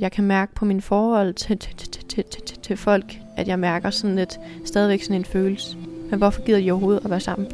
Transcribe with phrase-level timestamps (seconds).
[0.00, 3.58] Jeg kan mærke på min forhold til, til, til, til, til, til, folk, at jeg
[3.58, 5.76] mærker sådan lidt, stadigvæk sådan en følelse.
[6.10, 7.48] Men hvorfor gider de overhovedet at være sammen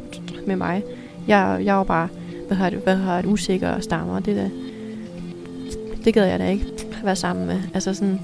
[0.47, 0.83] med mig?
[1.27, 2.09] Jeg, jeg er jo bare,
[2.47, 4.19] hvad har det, hvad har et usikker og stammer.
[4.19, 4.49] Det, der,
[6.05, 6.65] det gider jeg da ikke
[6.99, 7.61] at være sammen med.
[7.73, 8.19] Altså sådan,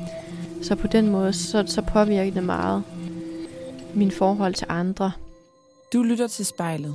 [0.62, 2.84] så på den måde, så, så påvirker det meget
[3.94, 5.12] min forhold til andre.
[5.94, 6.94] Du lytter til spejlet.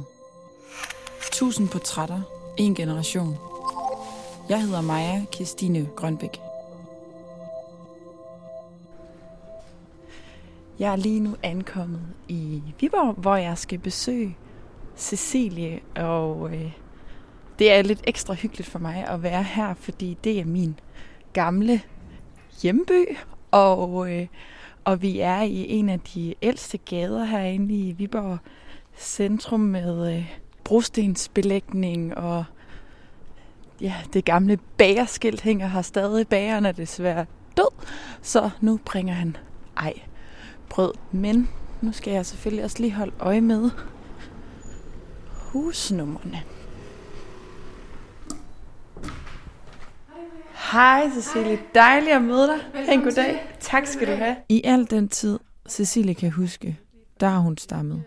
[1.33, 2.21] Tusind portrætter,
[2.57, 3.37] en generation.
[4.49, 6.50] Jeg hedder Maja Kirstine Grønbæk.
[10.81, 14.37] Jeg er lige nu ankommet i Viborg, hvor jeg skal besøge
[14.97, 16.73] Cecilie, og øh,
[17.59, 20.81] det er lidt ekstra hyggeligt for mig at være her, fordi det er min
[21.33, 21.81] gamle
[22.63, 23.17] hjemby,
[23.51, 24.27] og, øh,
[24.85, 28.39] og vi er i en af de ældste gader herinde i Viborg
[28.97, 30.33] centrum med øh,
[30.65, 32.45] brostensbelægning og
[33.81, 36.29] ja, det gamle bagerskilt hænger her stadig.
[36.29, 37.87] Bageren er desværre død,
[38.23, 39.37] så nu bringer han
[39.77, 39.95] ej
[40.71, 40.93] brød.
[41.13, 41.49] Men
[41.81, 43.71] nu skal jeg selvfølgelig også lige holde øje med
[45.31, 46.43] husnummerne.
[50.73, 52.95] Hej Cecilie, dejligt at møde dig.
[52.95, 53.57] En god dag.
[53.61, 54.37] Tak skal du have.
[54.49, 56.79] I al den tid, Cecilie kan huske,
[57.21, 58.03] der har hun stammet.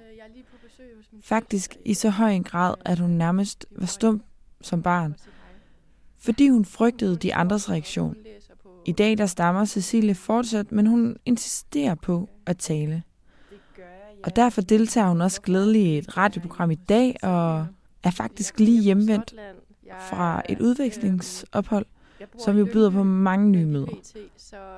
[1.24, 4.22] Faktisk i så høj en grad, at hun nærmest var stum
[4.62, 5.16] som barn,
[6.20, 8.16] fordi hun frygtede de andres reaktion.
[8.86, 13.04] I dag der stammer Cecilie fortsat, men hun insisterer på at tale.
[14.24, 17.68] Og derfor deltager hun også glædeligt i et radioprogram i dag, og
[18.04, 19.36] er faktisk lige hjemvendt
[20.10, 21.86] fra et udvekslingsophold,
[22.40, 24.26] som jo byder på mange nye møder.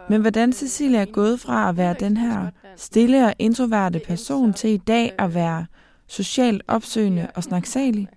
[0.10, 4.70] Men hvordan Cecilia er gået fra at være den her stille og introverte person til
[4.70, 5.66] i dag at være
[6.08, 8.08] socialt opsøgende og snaksalig,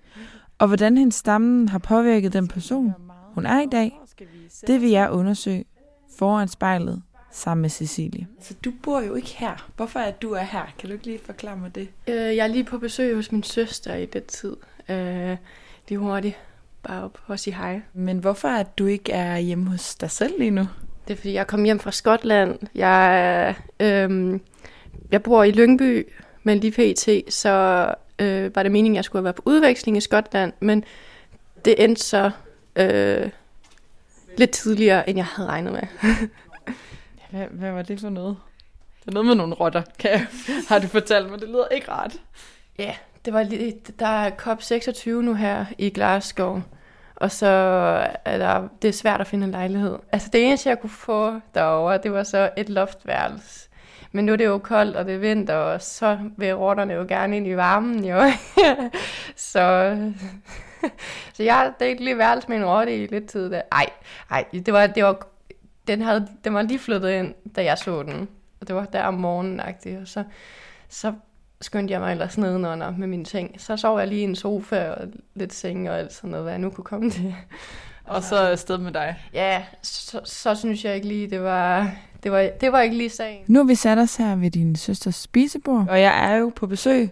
[0.59, 2.95] og hvordan hendes stammen har påvirket den person,
[3.35, 4.01] hun er i dag,
[4.67, 5.65] det vil jeg undersøge
[6.19, 8.27] foran spejlet sammen med Cecilie.
[8.41, 9.71] Så du bor jo ikke her.
[9.77, 10.73] Hvorfor er du er her?
[10.79, 11.89] Kan du ikke lige forklare mig det?
[12.09, 14.57] Øh, jeg er lige på besøg hos min søster i den tid.
[14.89, 15.37] Øh,
[15.89, 16.37] lige hurtigt.
[16.83, 17.81] Bare op og sige hej.
[17.95, 20.67] Men hvorfor er du ikke er hjemme hos dig selv lige nu?
[21.09, 22.59] Det er fordi, jeg kom hjem fra Skotland.
[22.75, 24.41] Jeg, øh,
[25.11, 26.09] jeg bor i Lyngby,
[26.43, 27.35] men lige pt.
[27.35, 27.49] så
[28.19, 30.85] øh, var det meningen, at jeg skulle være på udveksling i Skotland, men
[31.65, 32.31] det endte så
[32.77, 33.31] øh,
[34.39, 35.83] lidt tidligere, end jeg havde regnet med.
[37.31, 38.37] hvad, hvad var det for noget?
[39.01, 40.27] Det er noget med nogle rotter, kan jeg,
[40.69, 41.41] har du fortalt mig.
[41.41, 42.17] Det lyder ikke rart.
[42.79, 42.95] Ja,
[43.25, 46.63] det var lidt, der er COP26 nu her i Glasgow,
[47.17, 47.47] og så
[48.25, 49.99] er der, det er svært at finde en lejlighed.
[50.13, 53.69] Altså det eneste, jeg kunne få derovre, det var så et loftværelse.
[54.13, 57.05] Men nu er det jo koldt, og det er vinter, og så vil rotterne jo
[57.09, 58.23] gerne ind i varmen, jo.
[59.37, 59.97] så,
[61.35, 63.51] så jeg har ikke lige værelse med en rotte i lidt tid.
[63.51, 63.63] Der.
[63.73, 63.87] Ej,
[64.31, 65.27] ej, det var, det var,
[65.87, 68.29] den, havde, den var lige flyttet ind, da jeg så den.
[68.61, 69.75] Og det var der om morgenen, og
[70.05, 70.25] så,
[70.89, 71.13] så
[71.61, 73.61] skyndte jeg mig ellers nedenunder med mine ting.
[73.61, 76.53] Så sov jeg lige i en sofa og lidt seng og alt sådan noget, hvad
[76.53, 77.35] jeg nu kunne komme til.
[78.05, 79.17] Og så afsted med dig?
[79.33, 81.91] Ja, så, så synes jeg ikke lige, det var,
[82.23, 83.45] det var, det var ikke lige sagen.
[83.47, 86.67] Nu har vi sat os her ved din søsters spisebord, og jeg er jo på
[86.67, 87.11] besøg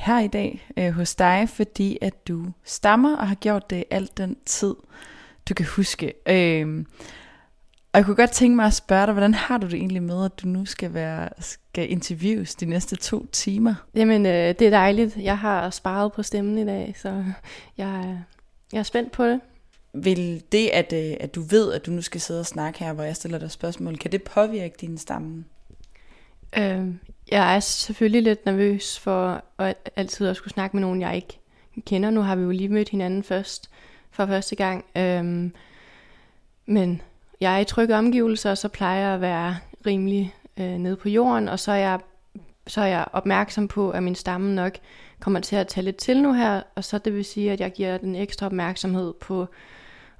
[0.00, 4.18] her i dag øh, hos dig, fordi at du stammer og har gjort det alt
[4.18, 4.74] den tid,
[5.48, 6.12] du kan huske.
[6.26, 6.84] Øh,
[7.92, 10.24] og jeg kunne godt tænke mig at spørge dig, hvordan har du det egentlig med,
[10.24, 13.74] at du nu skal, være, skal interviews de næste to timer?
[13.94, 15.16] Jamen, øh, det er dejligt.
[15.16, 17.24] Jeg har sparet på stemmen i dag, så
[17.78, 18.18] jeg,
[18.72, 19.40] jeg er spændt på det.
[19.94, 22.92] Vil det, at, øh, at du ved, at du nu skal sidde og snakke her,
[22.92, 25.44] hvor jeg stiller dig spørgsmål, kan det påvirke din stamme?
[26.58, 26.94] Øh,
[27.30, 31.40] jeg er selvfølgelig lidt nervøs for at altid at skulle snakke med nogen, jeg ikke
[31.86, 32.10] kender.
[32.10, 33.70] Nu har vi jo lige mødt hinanden først
[34.10, 34.84] for første gang.
[34.96, 35.50] Øh,
[36.66, 37.02] men
[37.40, 39.56] jeg er i trygge omgivelser, og så plejer jeg at være
[39.86, 42.00] rimelig øh, nede på jorden, og så er, jeg,
[42.66, 44.78] så er jeg opmærksom på, at min stamme nok
[45.20, 47.72] kommer til at tage lidt til nu her, og så det vil sige, at jeg
[47.72, 49.46] giver den ekstra opmærksomhed på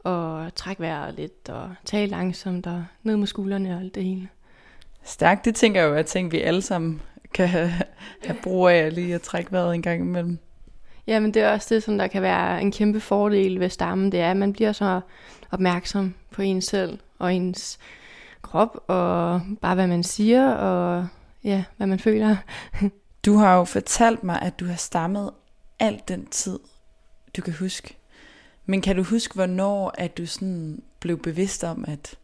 [0.04, 4.28] at trække vejret lidt, og tale langsomt, og ned med skuldrene og alt det hele.
[5.10, 7.02] Stærkt, det tænker jeg jo, at tænker, vi alle sammen
[7.34, 7.72] kan have,
[8.24, 10.38] have brug af lige at trække vejret en gang imellem.
[11.06, 14.12] Ja, men det er også det, som der kan være en kæmpe fordel ved stammen,
[14.12, 15.00] det er, at man bliver så
[15.50, 17.78] opmærksom på en selv og ens
[18.42, 21.06] krop, og bare hvad man siger, og
[21.44, 22.36] ja, hvad man føler.
[23.26, 25.30] du har jo fortalt mig, at du har stammet
[25.78, 26.58] alt den tid,
[27.36, 27.96] du kan huske.
[28.66, 32.14] Men kan du huske, hvornår at du sådan blev bevidst om, at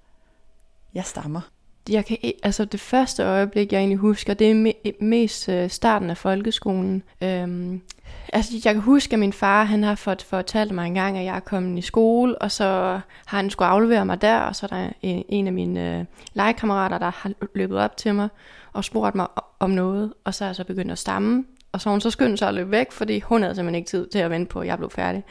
[0.94, 1.40] jeg stammer?
[1.88, 6.10] Jeg kan, altså det første øjeblik, jeg egentlig husker, det er me- mest øh, starten
[6.10, 7.02] af folkeskolen.
[7.22, 7.80] Øhm,
[8.32, 11.24] altså jeg kan huske, at min far, han har fået fortalt mig en gang, at
[11.24, 12.64] jeg er kommet i skole, og så
[13.26, 16.04] har han skulle aflevere mig der, og så er der en, en af mine øh,
[16.34, 18.28] legekammerater, der har løbet op til mig
[18.72, 19.26] og spurgt mig
[19.60, 22.36] om noget, og så er jeg så begyndt at stamme, og så hun så skyndte
[22.36, 24.66] sig at løbe væk, fordi hun havde simpelthen ikke tid til at vente på, at
[24.66, 25.24] jeg blev færdig.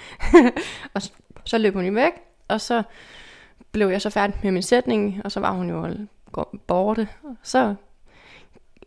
[0.93, 1.11] og så,
[1.45, 2.11] så løb hun i væk,
[2.47, 2.83] og så
[3.71, 5.87] blev jeg så færdig med min sætning, og så var hun jo
[6.67, 7.07] borte.
[7.43, 7.75] Så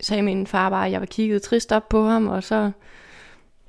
[0.00, 2.70] sagde min far bare, at jeg var kigget trist op på ham, og så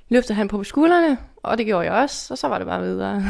[0.10, 3.24] løftede han på skuldrene, og det gjorde jeg også, og så var det bare videre.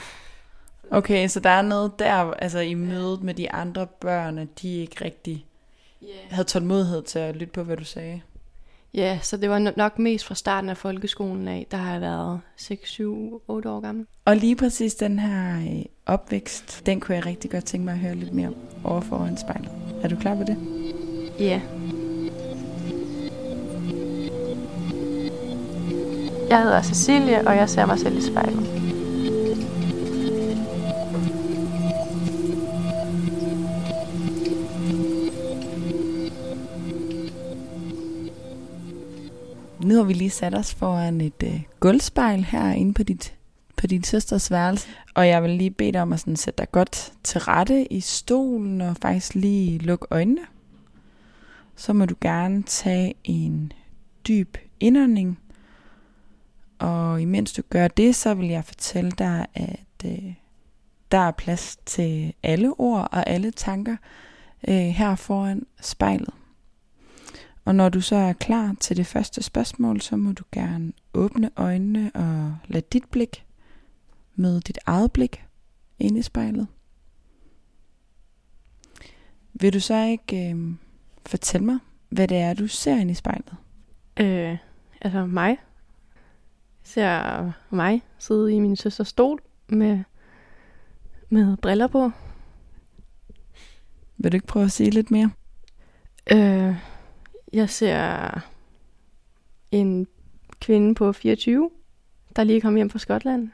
[0.98, 4.76] okay, så der er noget der, altså i mødet med de andre børn, at de
[4.76, 5.46] ikke rigtig
[6.02, 6.14] yeah.
[6.30, 8.20] havde tålmodighed til at lytte på, hvad du sagde.
[8.94, 12.40] Ja, så det var nok mest fra starten af folkeskolen af, der har jeg været
[12.56, 14.06] 6, 7, 8 år gammel.
[14.24, 17.98] Og lige præcis den her øh, opvækst, den kunne jeg rigtig godt tænke mig at
[17.98, 18.50] høre lidt mere
[18.84, 19.70] over foran spejlet.
[20.02, 20.56] Er du klar på det?
[21.38, 21.60] Ja.
[26.48, 28.88] Jeg hedder Cecilie, og jeg ser mig selv i spejlet.
[39.84, 43.37] Nu har vi lige sat os foran et øh, gulvspejl her inde på dit,
[43.78, 44.88] på din søsters værelse.
[45.14, 48.00] Og jeg vil lige bede dig om at sådan sætte dig godt til rette i
[48.00, 50.40] stolen og faktisk lige lukke øjnene.
[51.76, 53.72] Så må du gerne tage en
[54.28, 55.38] dyb indånding.
[56.78, 60.34] Og imens du gør det, så vil jeg fortælle dig, at øh,
[61.12, 63.96] der er plads til alle ord og alle tanker
[64.68, 66.34] øh, her foran spejlet.
[67.64, 71.50] Og når du så er klar til det første spørgsmål, så må du gerne åbne
[71.56, 73.44] øjnene og lade dit blik
[74.38, 75.44] møde dit eget blik
[75.98, 76.66] ind i spejlet.
[79.52, 80.74] Vil du så ikke øh,
[81.26, 83.54] fortælle mig, hvad det er, du ser ind i spejlet?
[84.20, 84.56] Øh,
[85.00, 85.48] altså mig.
[85.48, 85.58] Jeg
[86.82, 90.04] ser mig sidde i min søsters stol med,
[91.28, 92.10] med briller på.
[94.16, 95.30] Vil du ikke prøve at sige lidt mere?
[96.32, 96.74] Øh,
[97.52, 98.30] jeg ser
[99.70, 100.06] en
[100.60, 101.70] kvinde på 24,
[102.36, 103.50] der lige kom hjem fra Skotland.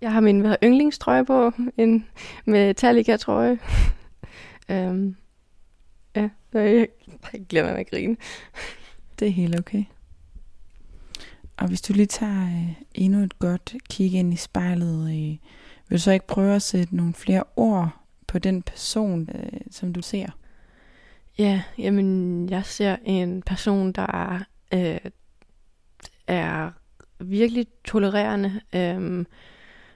[0.00, 2.06] Jeg har min hvad, yndlingstrøje på, en
[2.44, 3.58] Metallica-trøje.
[4.68, 5.16] um,
[6.16, 6.88] ja, jeg,
[7.32, 8.16] jeg glemmer mig at grine.
[9.18, 9.84] Det er helt okay.
[11.56, 15.36] Og hvis du lige tager øh, endnu et godt kig ind i spejlet, øh,
[15.88, 17.88] vil du så ikke prøve at sætte nogle flere ord
[18.26, 20.26] på den person, øh, som du ser?
[21.38, 24.38] Ja, jamen, jeg ser en person, der
[24.74, 24.98] øh,
[26.26, 26.70] er
[27.18, 29.24] virkelig tolererende øh,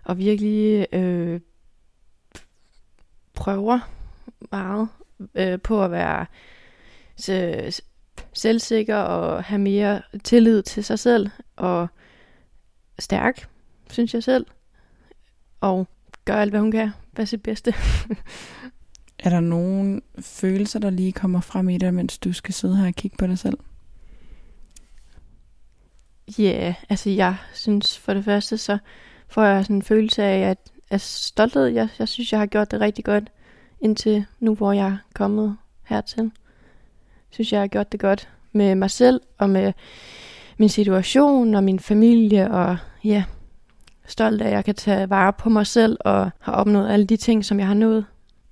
[0.05, 1.41] og virkelig øh,
[3.35, 3.79] prøver
[4.53, 4.89] meget
[5.35, 6.27] øh, på at være
[7.31, 7.73] øh,
[8.33, 11.89] selvsikker og have mere tillid til sig selv og
[12.99, 13.49] stærk,
[13.91, 14.47] synes jeg selv.
[15.61, 15.89] Og
[16.25, 16.91] gør alt, hvad hun kan.
[17.13, 17.75] Hvad sit bedste.
[19.25, 22.87] Er der nogle følelser, der lige kommer frem i dig, mens du skal sidde her
[22.87, 23.59] og kigge på dig selv?
[26.39, 28.79] Ja, yeah, altså jeg synes for det første, så
[29.31, 30.59] får jeg sådan en følelse af, at,
[30.91, 33.31] at stolthed, jeg, jeg synes, jeg har gjort det rigtig godt
[33.81, 36.23] indtil nu, hvor jeg er kommet hertil.
[36.23, 39.73] Jeg synes, jeg har gjort det godt med mig selv og med
[40.59, 43.25] min situation og min familie og ja,
[44.07, 47.17] stolt af, at jeg kan tage vare på mig selv og har opnået alle de
[47.17, 48.05] ting, som jeg har nået.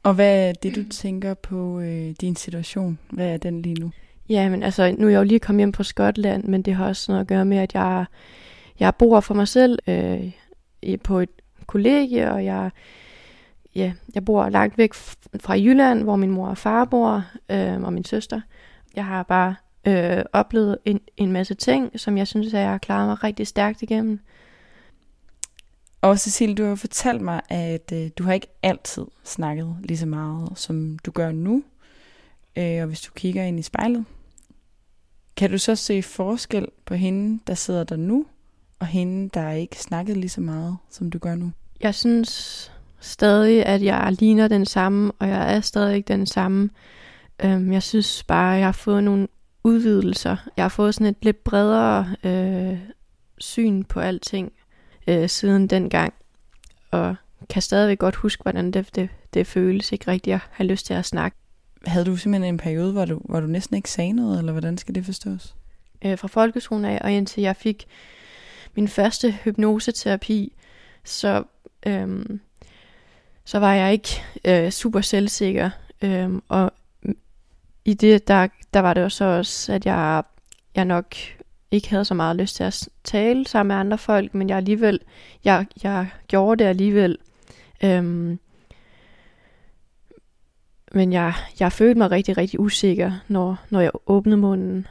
[0.03, 2.99] Og hvad er det, du tænker på øh, din situation?
[3.11, 3.91] Hvad er den lige nu?
[4.29, 6.87] Ja, men altså, nu er jeg jo lige kommet hjem fra Skotland, men det har
[6.87, 8.05] også noget at gøre med, at jeg,
[8.81, 10.31] jeg bor for mig selv øh,
[11.04, 11.30] på et
[11.66, 12.70] kollegie, og jeg,
[13.75, 14.94] ja, jeg bor langt væk
[15.40, 18.40] fra Jylland, hvor min mor og far bor, øh, og min søster.
[18.97, 19.54] Jeg har bare
[19.87, 23.47] øh, oplevet en, en masse ting, som jeg synes, at jeg har klaret mig rigtig
[23.47, 24.20] stærkt igennem.
[26.00, 30.06] Og Cecil, du har fortalt mig, at øh, du har ikke altid snakket lige så
[30.06, 31.62] meget, som du gør nu.
[32.56, 34.04] Øh, og hvis du kigger ind i spejlet,
[35.37, 38.26] kan du så se forskel på hende, der sidder der nu,
[38.78, 41.52] og hende, der ikke snakket lige så meget, som du gør nu?
[41.80, 46.70] Jeg synes stadig, at jeg ligner den samme, og jeg er stadig den samme.
[47.44, 49.28] Øhm, jeg synes bare, at jeg har fået nogle
[49.64, 50.37] udvidelser.
[50.56, 52.78] Jeg har fået sådan et lidt bredere øh,
[53.38, 54.52] syn på alting
[55.06, 56.14] øh, siden dengang,
[56.90, 57.16] og
[57.50, 60.94] kan stadigvæk godt huske, hvordan det, det, det føles ikke rigtigt at have lyst til
[60.94, 61.37] at snakke.
[61.87, 64.78] Havde du simpelthen en periode, hvor du, hvor du næsten ikke sagde noget, eller hvordan
[64.78, 65.54] skal det forstås?
[66.04, 67.87] Øh, fra folkeskolen af, og indtil jeg fik
[68.78, 70.52] min første hypnoseterapi,
[71.04, 71.44] så,
[71.87, 72.40] øhm,
[73.44, 75.70] så var jeg ikke øh, super selvsikker
[76.02, 76.73] Øhm, og
[77.85, 80.23] i det, der, der var det også også, at jeg,
[80.75, 81.14] jeg nok
[81.70, 85.00] ikke havde så meget lyst til at tale sammen med andre folk, men jeg alligevel,
[85.44, 87.18] jeg, jeg gjorde det alligevel.
[87.85, 88.38] Øhm,
[90.92, 94.87] men jeg, jeg følte mig rigtig, rigtig usikker, når, når jeg åbnede munden.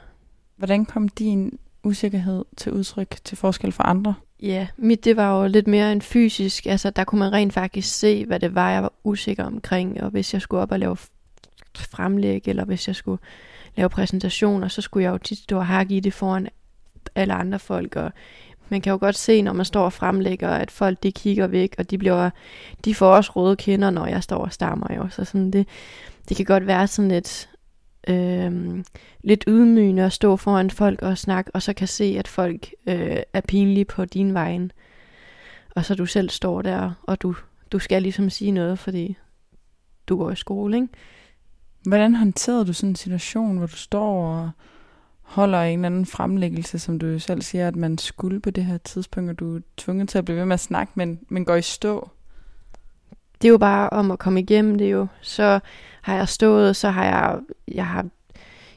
[0.56, 4.14] Hvordan kom din usikkerhed til udtryk til forskel fra andre?
[4.42, 8.00] Ja, mit det var jo lidt mere en fysisk, altså der kunne man rent faktisk
[8.00, 10.98] se, hvad det var, jeg var usikker omkring, og hvis jeg skulle op og lave
[11.78, 13.22] fremlæg, eller hvis jeg skulle
[13.76, 16.48] lave præsentationer, så skulle jeg jo tit stå og hakke i det foran
[17.16, 18.12] alle andre folk, og
[18.70, 21.76] man kan jo godt se, når man står og fremlægger, at folk de kigger væk,
[21.78, 22.30] og de, bliver,
[22.86, 25.10] de får også røde kinder, når jeg står og stammer jo.
[25.10, 25.68] Så sådan det,
[26.30, 27.50] det kan godt være sådan lidt,
[28.10, 28.84] øh,
[29.24, 33.18] lidt ydmygende at stå foran folk og snakke, og så kan se, at folk øh,
[33.34, 34.72] er pinlige på din vejen.
[35.76, 37.36] Og så du selv står der, og du,
[37.72, 39.18] du skal ligesom sige noget, fordi
[40.08, 40.88] du går i skole, ikke?
[41.88, 44.52] Hvordan håndterede du sådan en situation, hvor du står og
[45.22, 48.78] holder en eller anden fremlæggelse, som du selv siger, at man skulle på det her
[48.78, 51.56] tidspunkt, og du er tvunget til at blive ved med at snakke, men, men går
[51.56, 52.10] i stå?
[53.42, 55.08] Det er jo bare om at komme igennem det jo.
[55.22, 55.60] Så
[56.02, 58.06] har jeg stået, så har jeg, jeg har,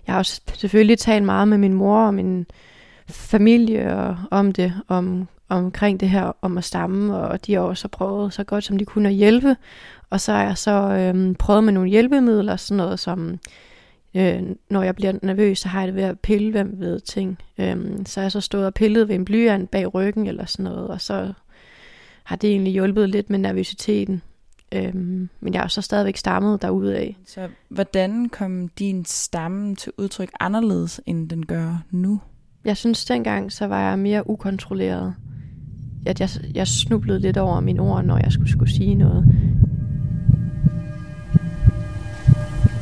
[0.06, 0.22] jeg har
[0.54, 2.46] selvfølgelig talt meget med min mor og min
[3.08, 7.88] familie og, om det, om, omkring det her om at stamme, og de har også
[7.88, 9.56] prøvet så godt som de kunne at hjælpe.
[10.10, 13.38] Og så har jeg så øhm, prøvet med nogle hjælpemidler, sådan noget som
[14.14, 17.38] Øh, når jeg bliver nervøs, så har jeg det ved at pille hvem ved ting.
[17.58, 17.76] Øh,
[18.06, 20.88] så har jeg så stået og pillet ved en blyant bag ryggen eller sådan noget,
[20.88, 21.32] og så
[22.24, 24.22] har det egentlig hjulpet lidt med nervøsiteten.
[24.72, 24.94] Øh,
[25.40, 27.16] men jeg har så stadigvæk stammet af.
[27.26, 32.20] Så hvordan kom din stamme til udtryk anderledes, end den gør nu?
[32.64, 35.14] Jeg synes dengang, så var jeg mere ukontrolleret.
[36.06, 39.24] At jeg, jeg snublede lidt over mine ord, når jeg skulle, skulle sige noget.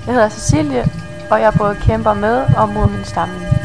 [0.07, 0.85] Jeg hedder Cecilie,
[1.31, 3.58] og jeg både kæmper med og mod min stamme.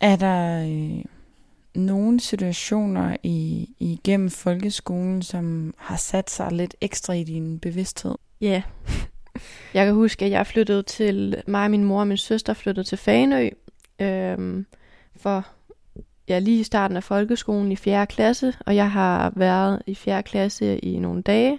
[0.00, 1.04] Er der øh,
[1.74, 8.14] nogle situationer i, igennem folkeskolen, som har sat sig lidt ekstra i din bevidsthed?
[8.40, 8.46] Ja.
[8.46, 8.62] Yeah.
[9.74, 12.98] Jeg kan huske, at jeg flyttede til, mig min mor og min søster flyttede til
[12.98, 13.48] Fanø
[13.98, 14.66] øhm,
[15.16, 15.46] for
[16.28, 18.06] ja, lige i starten af folkeskolen i 4.
[18.06, 20.22] klasse, og jeg har været i 4.
[20.22, 21.58] klasse i nogle dage.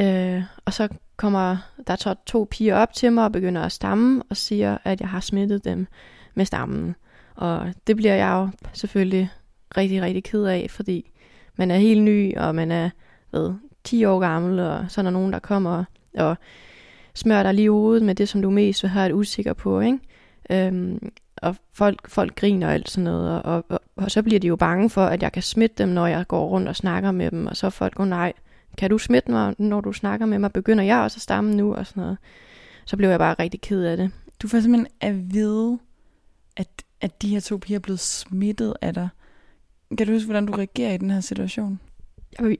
[0.00, 4.22] Øh, og så kommer der så to piger op til mig og begynder at stamme
[4.30, 5.86] og siger, at jeg har smittet dem
[6.34, 6.94] med stammen.
[7.34, 9.30] Og det bliver jeg jo selvfølgelig
[9.76, 11.10] rigtig, rigtig ked af, fordi
[11.56, 12.90] man er helt ny, og man er
[13.32, 15.84] ved, 10 år gammel, og så er der nogen, der kommer
[16.18, 16.36] og
[17.14, 19.80] smører dig lige hovedet med det, som du mest vil have et usikker på.
[19.80, 19.98] Ikke?
[20.50, 24.46] Øhm, og folk, folk griner og alt sådan noget, og, og, og så bliver de
[24.46, 27.30] jo bange for, at jeg kan smitte dem, når jeg går rundt og snakker med
[27.30, 28.32] dem, og så folk oh, nej,
[28.78, 30.52] kan du smitte mig, når du snakker med mig?
[30.52, 31.74] Begynder jeg også at stamme nu?
[31.74, 32.18] Og sådan noget.
[32.84, 34.10] Så blev jeg bare rigtig ked af det.
[34.42, 35.78] Du får simpelthen at vide,
[36.56, 36.68] at,
[37.02, 39.08] at de her to piger er blevet smittet af dig.
[39.98, 41.80] Kan du huske, hvordan du reagerer i den her situation?
[42.38, 42.46] Jeg,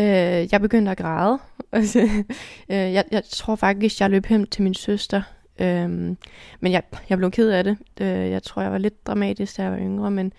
[0.00, 1.38] øh, jeg begyndte at græde.
[2.68, 5.22] Øh, jeg, jeg tror faktisk, jeg løb hen til min søster
[5.60, 6.16] Øhm,
[6.60, 7.78] men jeg, jeg blev ked af det.
[8.00, 10.32] Øh, jeg tror, jeg var lidt dramatisk, da jeg var yngre, men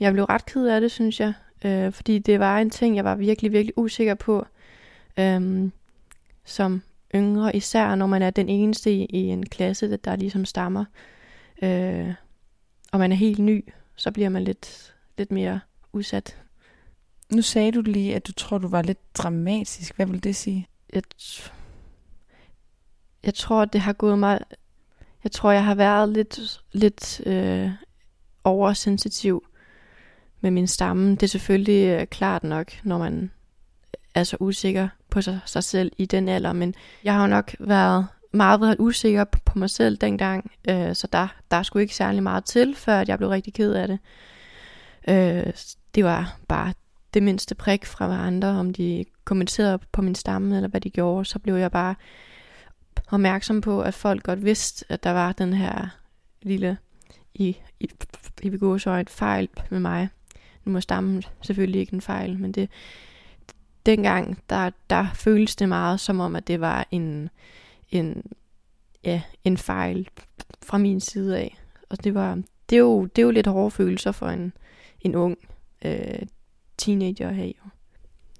[0.00, 1.32] jeg blev ret ked af det, synes jeg.
[1.64, 4.46] Øh, fordi det var en ting, jeg var virkelig, virkelig usikker på.
[5.18, 5.72] Øhm,
[6.44, 6.82] som
[7.14, 10.80] yngre, især når man er den eneste i, i en klasse, der, der ligesom stammer.
[10.80, 11.19] Øh,
[12.92, 15.60] og man er helt ny, så bliver man lidt, lidt mere
[15.92, 16.36] udsat.
[17.32, 19.96] Nu sagde du lige, at du tror, du var lidt dramatisk.
[19.96, 20.68] Hvad vil det sige?
[20.92, 21.02] Jeg
[23.22, 24.40] jeg tror, det har gået mig...
[25.24, 27.70] Jeg tror, jeg har været lidt, lidt øh,
[28.44, 29.44] oversensitiv
[30.40, 31.10] med min stamme.
[31.10, 33.30] Det er selvfølgelig øh, klart nok, når man
[34.14, 36.74] er så usikker på sig, sig selv i den alder, men
[37.04, 41.28] jeg har jo nok været meget været usikker på mig selv dengang, øh, så der,
[41.50, 43.98] der skulle ikke særlig meget til, før jeg blev rigtig ked af det.
[45.08, 45.52] Øh,
[45.94, 46.72] det var bare
[47.14, 51.24] det mindste prik fra andre, om de kommenterede på min stamme, eller hvad de gjorde,
[51.24, 51.94] så blev jeg bare
[53.10, 55.88] opmærksom på, at folk godt vidste, at der var den her
[56.42, 56.78] lille
[57.34, 57.90] i, i,
[58.42, 58.48] i
[59.00, 60.08] et fejl med mig.
[60.64, 62.70] Nu må stammen selvfølgelig ikke en fejl, men det,
[63.86, 67.30] dengang, der, der føltes det meget som om, at det var en,
[67.90, 68.22] en,
[69.04, 70.08] ja, en fejl
[70.62, 71.58] fra min side af.
[71.90, 72.34] Og det var,
[72.70, 74.52] det er jo, det er jo lidt hårde følelser for en,
[75.00, 75.38] en ung
[75.84, 76.22] øh,
[76.78, 77.46] teenager at have.
[77.64, 77.70] Jo.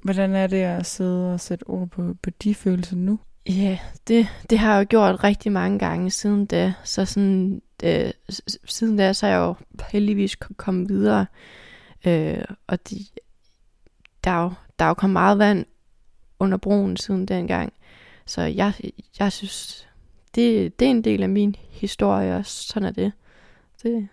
[0.03, 3.19] Hvordan er det at sidde og sætte ord på, på de følelser nu?
[3.49, 3.79] Ja,
[4.09, 6.75] det, det har jeg jo gjort rigtig mange gange siden da.
[6.85, 8.11] Så sådan, øh,
[8.65, 9.55] siden da, så er jeg jo
[9.91, 11.27] heldigvis kommet videre.
[12.07, 12.97] Øh, og de,
[14.25, 15.67] der, er jo, der er jo kommet meget vand
[16.39, 17.73] under broen siden dengang.
[18.31, 18.73] Så jeg,
[19.19, 19.87] jeg synes,
[20.35, 23.13] det, det er en del af min historie, og sådan er det.
[23.83, 24.09] Det,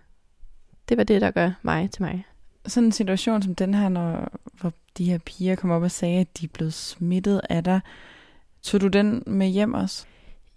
[0.89, 2.25] det var det, der gør mig til mig.
[2.65, 6.19] Sådan en situation som den her, når, hvor de her piger kom op og sagde,
[6.19, 7.79] at de er blevet smittet af dig,
[8.61, 10.05] tog du den med hjem også?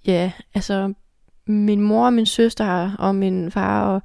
[0.06, 0.94] Ja, altså
[1.46, 4.02] min mor og min søster og min far og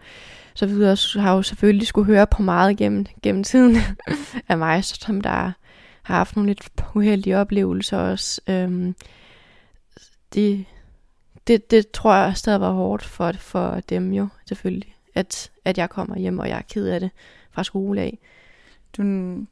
[0.53, 3.77] så videre har jo selvfølgelig skulle høre på meget gennem, gennem tiden
[4.49, 5.29] af mig, som der
[6.03, 8.41] har haft nogle lidt uheldige oplevelser også.
[8.47, 8.95] Øhm,
[10.35, 10.65] det,
[11.47, 15.89] det, det tror jeg stadig var hårdt for, for dem jo, selvfølgelig, at, at jeg
[15.89, 17.09] kommer hjem, og jeg er ked af det
[17.51, 18.19] fra skole af.
[18.97, 19.03] Du,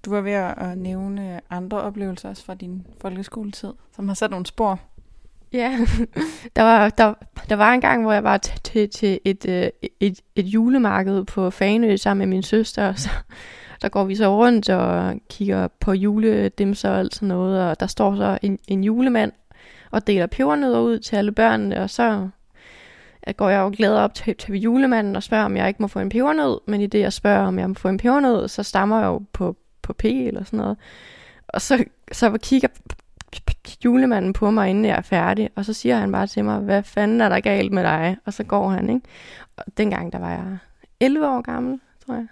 [0.05, 4.45] du var ved at nævne andre oplevelser også fra din folkeskoletid, som har sat nogle
[4.45, 4.79] spor.
[5.53, 5.79] Ja,
[6.55, 7.13] der var, der,
[7.49, 11.23] der var en gang, hvor jeg var til, til et, et, øh, et, et julemarked
[11.23, 13.09] på Fanø sammen med min søster, og så
[13.81, 17.87] der går vi så rundt og kigger på juledimser og alt sådan noget, og der
[17.87, 19.31] står så en, en julemand
[19.93, 22.29] og deler pebernødder ud til alle børnene, og så
[23.37, 25.99] går jeg jo glæder op til, til julemanden og spørger, om jeg ikke må få
[25.99, 28.99] en pebernød, men i det jeg spørger, om jeg må få en pebernød, så stammer
[28.99, 30.77] jeg jo på, på P eller sådan noget.
[31.47, 32.67] Og så, så kigger
[33.85, 36.83] julemanden på mig, inden jeg er færdig, og så siger han bare til mig, hvad
[36.83, 38.17] fanden er der galt med dig?
[38.25, 39.07] Og så går han, ikke?
[39.57, 40.57] Og dengang, der var jeg
[40.99, 42.27] 11 år gammel, tror jeg.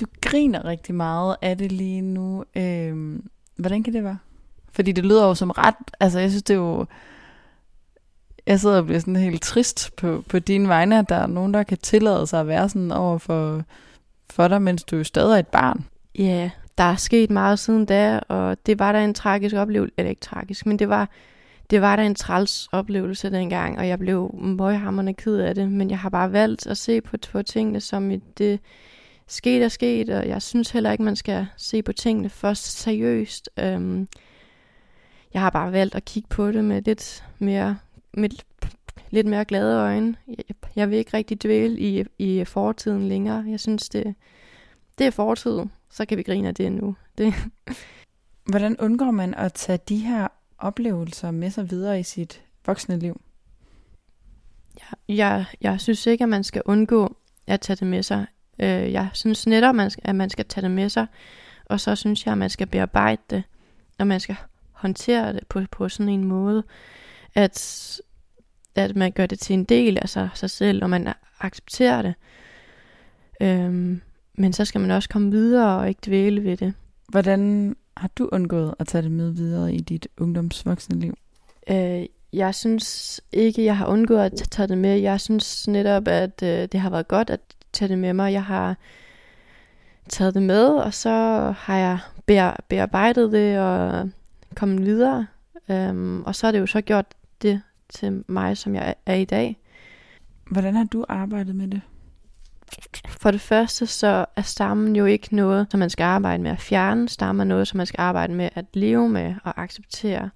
[0.00, 2.44] Du griner rigtig meget af det lige nu.
[2.56, 4.18] Øhm, hvordan kan det være?
[4.72, 6.86] Fordi det lyder jo som ret, altså jeg synes det er jo,
[8.46, 11.54] jeg sidder og bliver sådan helt trist på, på dine vegne, at der er nogen,
[11.54, 13.62] der kan tillade sig at være sådan over for,
[14.30, 15.84] for dig, mens du jo stadig er et barn.
[16.18, 19.94] Ja, yeah, der er sket meget siden da, og det var da en tragisk oplevelse,
[19.98, 21.08] eller ikke tragisk, men det var,
[21.70, 25.90] det var da en træls oplevelse dengang, og jeg blev møghammerne ked af det, men
[25.90, 28.60] jeg har bare valgt at se på, på tingene som det
[29.26, 33.50] skete er sket, og jeg synes heller ikke, man skal se på tingene først seriøst.
[33.58, 34.08] Øhm,
[35.34, 37.78] jeg har bare valgt at kigge på det med lidt mere,
[38.14, 38.28] med
[39.10, 40.16] lidt mere glade øjne.
[40.28, 43.44] Jeg, jeg vil ikke rigtig dvæle i, i fortiden længere.
[43.48, 44.14] Jeg synes, det,
[44.98, 45.60] det er fortid.
[45.90, 46.96] Så kan vi grine af det nu.
[47.18, 47.34] Det.
[48.44, 50.28] Hvordan undgår man at tage de her
[50.58, 53.20] oplevelser med sig videre i sit voksne liv?
[54.78, 58.26] Jeg, jeg, jeg synes ikke, at man skal undgå at tage det med sig.
[58.58, 61.06] Øh, jeg synes netop, at man skal tage det med sig,
[61.64, 63.42] og så synes jeg, at man skal bearbejde det,
[63.98, 64.36] og man skal
[64.82, 66.62] håndtere det på, på sådan en måde,
[67.34, 68.00] at,
[68.74, 72.14] at man gør det til en del af sig, sig selv, og man accepterer det.
[73.40, 74.00] Øhm,
[74.34, 76.74] men så skal man også komme videre og ikke dvæle ved det.
[77.08, 81.14] Hvordan har du undgået at tage det med videre i dit ungdomsvoksne liv?
[81.70, 84.98] Øh, jeg synes ikke, jeg har undgået at tage det med.
[84.98, 87.40] Jeg synes netop, at øh, det har været godt at
[87.72, 88.32] tage det med mig.
[88.32, 88.76] Jeg har
[90.08, 91.10] taget det med, og så
[91.58, 91.98] har jeg
[92.68, 94.10] bearbejdet det og
[94.52, 95.26] kommet videre.
[95.70, 97.06] Øhm, og så har det jo så gjort
[97.42, 99.58] det til mig, som jeg er i dag.
[100.50, 101.80] Hvordan har du arbejdet med det?
[103.08, 106.60] For det første, så er stammen jo ikke noget, som man skal arbejde med at
[106.60, 107.08] fjerne.
[107.08, 110.30] Stammen er noget, som man skal arbejde med at leve med og acceptere.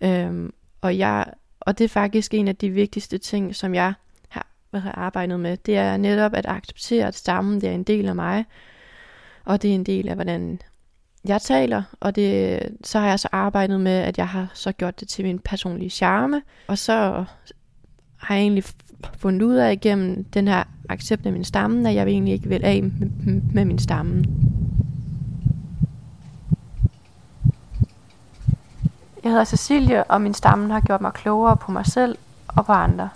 [0.00, 1.26] Øhm, og, jeg,
[1.60, 3.94] og det er faktisk en af de vigtigste ting, som jeg
[4.28, 5.56] har, har arbejdet med.
[5.56, 8.44] Det er netop at acceptere, at stammen det er en del af mig.
[9.44, 10.60] Og det er en del af, hvordan
[11.28, 15.00] jeg taler, og det, så har jeg så arbejdet med, at jeg har så gjort
[15.00, 17.24] det til min personlige charme, og så
[18.16, 18.64] har jeg egentlig
[19.18, 22.64] fundet ud af igennem den her accept af min stamme, at jeg egentlig ikke vil
[22.64, 24.24] af med, med min stamme.
[29.24, 32.72] Jeg hedder Cecilie, og min stamme har gjort mig klogere på mig selv og på
[32.72, 33.08] andre.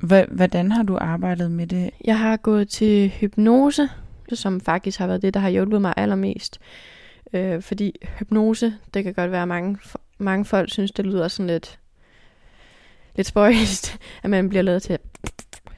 [0.00, 1.90] Hvordan har du arbejdet med det?
[2.04, 3.88] Jeg har gået til hypnose,
[4.32, 6.60] som faktisk har været det, der har hjulpet mig allermest.
[7.32, 9.78] Øh, fordi hypnose, det kan godt være, at mange,
[10.18, 11.78] mange folk synes, det lyder sådan lidt,
[13.16, 14.98] lidt spøjst, at man bliver lavet til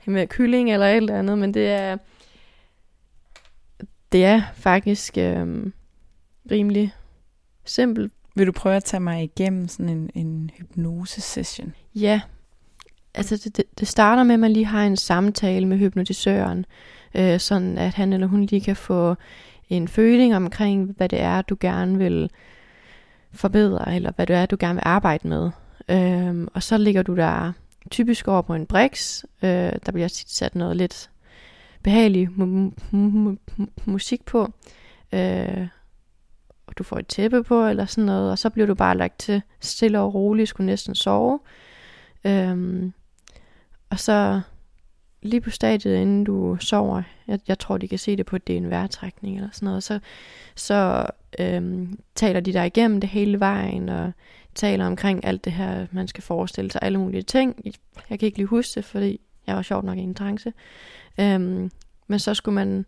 [0.07, 1.97] med kylling eller et eller andet, men det er,
[4.13, 5.73] det er faktisk øh,
[6.51, 6.95] rimelig
[7.65, 8.13] simpelt.
[8.35, 11.75] Vil du prøve at tage mig igennem sådan en, en hypnose-session?
[11.95, 12.21] Ja,
[13.15, 16.67] altså det, det, det starter med, at man lige har en samtale med hypnotisøren,
[17.15, 19.15] øh, sådan at han eller hun lige kan få
[19.69, 22.31] en føling omkring, hvad det er, du gerne vil
[23.33, 25.51] forbedre, eller hvad det er, du gerne vil arbejde med.
[25.89, 27.53] Øh, og så ligger du der
[27.91, 29.25] typisk over på en briks.
[29.43, 31.11] øh, der bliver sat noget lidt
[31.83, 34.53] behagelig mu- mu- mu- musik på,
[35.13, 35.67] øh,
[36.67, 39.19] og du får et tæppe på, eller sådan noget, og så bliver du bare lagt
[39.19, 41.41] til stille og roligt, skulle næsten sove.
[42.25, 42.93] Øhm,
[43.91, 44.41] og så
[45.23, 48.47] lige på stadiet, inden du sover, jeg, jeg tror, de kan se det på, at
[48.47, 49.99] det er en vejrtrækning eller sådan noget, så,
[50.55, 51.07] så
[51.39, 54.13] øhm, taler de der igennem det hele vejen, og
[54.55, 57.61] taler omkring alt det her, man skal forestille sig, alle mulige ting.
[58.11, 60.53] Jeg kan ikke lige huske det, fordi jeg var sjovt nok i en trance.
[61.21, 61.71] Øhm,
[62.07, 62.87] men så skulle man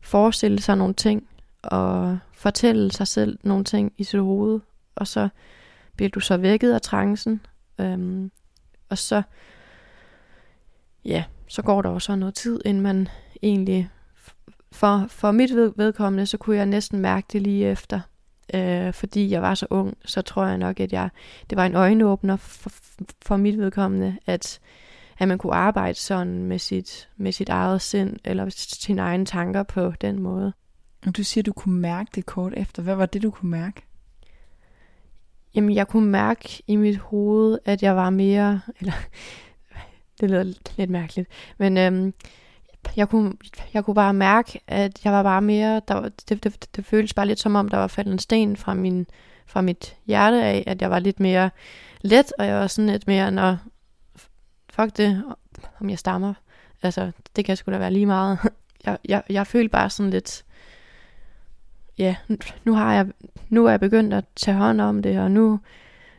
[0.00, 1.28] forestille sig nogle ting,
[1.62, 4.60] og fortælle sig selv nogle ting i sit hoved,
[4.94, 5.28] og så
[5.96, 7.40] bliver du så vækket af trancen,
[7.78, 8.30] øhm,
[8.88, 9.22] og så,
[11.04, 13.08] ja, så går der jo så noget tid, inden man
[13.42, 13.88] egentlig,
[14.72, 18.00] for, for mit vedkommende, så kunne jeg næsten mærke det lige efter,
[18.54, 21.10] øh, fordi jeg var så ung, så tror jeg nok, at jeg,
[21.50, 22.70] det var en øjenåbner for,
[23.22, 24.60] for mit vedkommende, at,
[25.18, 29.62] at man kunne arbejde sådan med sit, med sit eget sind, eller sine egne tanker
[29.62, 30.52] på den måde.
[31.06, 32.82] Og du siger, du kunne mærke det kort efter.
[32.82, 33.82] Hvad var det, du kunne mærke?
[35.54, 38.92] Jamen, jeg kunne mærke i mit hoved, at jeg var mere, eller
[40.20, 41.28] det lyder lidt mærkeligt,
[41.58, 42.14] men øhm,
[42.96, 43.32] jeg, kunne,
[43.74, 47.14] jeg kunne bare mærke, at jeg var bare mere, der, var, det, det, det føltes
[47.14, 49.06] bare lidt som om, der var faldet en sten fra, min,
[49.46, 51.50] fra mit hjerte af, at jeg var lidt mere
[52.00, 53.58] let, og jeg var sådan lidt mere, når
[54.70, 55.24] fuck det,
[55.80, 56.34] om jeg stammer.
[56.82, 58.38] Altså, det kan sgu da være lige meget.
[58.86, 60.44] Jeg, jeg, jeg følte bare sådan lidt,
[61.98, 62.16] ja,
[62.64, 63.06] nu har jeg,
[63.48, 65.60] nu er jeg begyndt at tage hånd om det, og nu,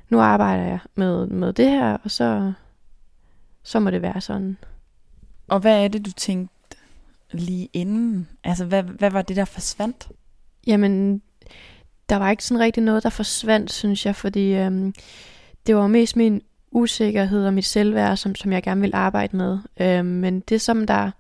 [0.10, 2.54] nu arbejder jeg med, med det her, og så,
[3.70, 4.58] så må det være sådan.
[5.48, 6.78] Og hvad er det, du tænkte
[7.32, 8.28] lige inden?
[8.44, 10.08] Altså, hvad, hvad var det, der forsvandt?
[10.68, 11.22] Jamen,
[12.10, 14.94] der var ikke sådan rigtig noget, der forsvandt, synes jeg, fordi øhm,
[15.68, 19.58] det var mest min usikkerhed og mit selvværd, som, som jeg gerne ville arbejde med.
[19.80, 21.12] Øhm, men det, som der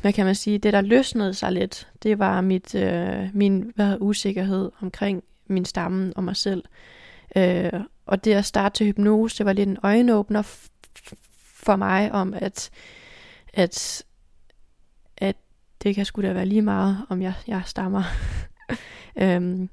[0.00, 3.96] hvad kan man sige, det der løsnede sig lidt, det var mit, øh, min hvad,
[4.00, 6.64] usikkerhed omkring min stamme og mig selv.
[7.36, 7.72] Øh,
[8.06, 10.42] og det at starte til hypnose, det var lidt en øjenåbner
[11.66, 12.70] for mig om, at,
[13.54, 14.04] at,
[15.16, 15.36] at
[15.82, 18.02] det kan sgu da være lige meget, om jeg, jeg stammer.
[19.22, 19.68] øhm,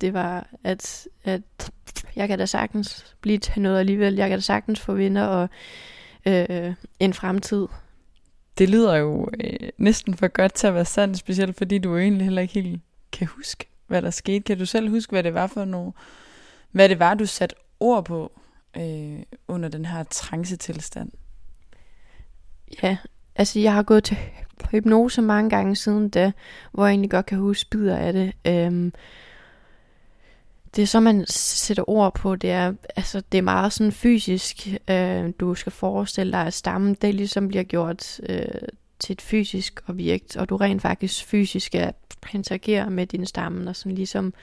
[0.00, 1.42] det var, at, at
[2.16, 4.14] jeg kan da sagtens blive til noget alligevel.
[4.14, 5.48] Jeg kan da sagtens få vinder og
[6.26, 7.66] øh, en fremtid.
[8.58, 12.24] Det lyder jo øh, næsten for godt til at være sandt, specielt fordi du egentlig
[12.24, 14.40] heller ikke helt kan huske, hvad der skete.
[14.40, 15.92] Kan du selv huske, hvad det var for nogle,
[16.70, 18.32] hvad det var, du satte ord på
[18.76, 21.10] øh, under den her trancetilstand?
[22.82, 22.96] Ja,
[23.36, 24.16] altså jeg har gået til
[24.70, 26.32] hypnose mange gange siden da,
[26.72, 28.32] hvor jeg egentlig godt kan huske bidder af det.
[28.46, 28.92] Øhm,
[30.76, 34.68] det så man sætter ord på, det er, altså, det er meget sådan fysisk.
[34.90, 38.44] Øh, du skal forestille dig, at stammen det ligesom bliver gjort øh,
[38.98, 41.92] til et fysisk objekt, og du rent faktisk fysisk skal
[42.34, 44.34] interagere med din stamme, og sådan ligesom,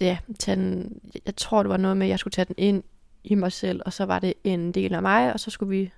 [0.00, 2.82] ja, tage den, jeg tror det var noget med, at jeg skulle tage den ind
[3.24, 5.92] i mig selv, og så var det en del af mig, og så skulle vi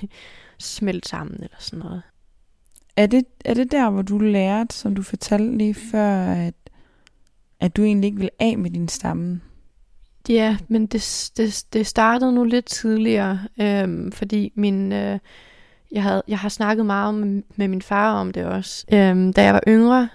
[0.58, 2.02] smelte sammen, eller sådan noget.
[2.96, 6.54] Er det, er det der, hvor du lærte, som du fortalte lige før, at
[7.64, 9.40] at du egentlig ikke vil af med din stamme?
[10.28, 15.18] Ja, men det, det, det startede nu lidt tidligere, øhm, fordi min, øh,
[15.92, 18.86] jeg, havde, jeg har snakket meget med, med min far om det også.
[18.92, 20.08] Øhm, da jeg var yngre,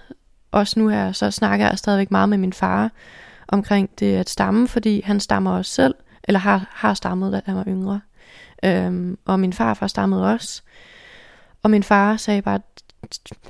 [0.50, 2.90] også nu her, så snakker jeg stadigvæk meget med min far
[3.48, 7.56] omkring det at stamme, fordi han stammer også selv, eller har, har stammet, da han
[7.56, 8.00] var yngre.
[8.64, 10.62] Øhm, og min farfar stammede også.
[11.62, 12.60] Og min far sagde bare,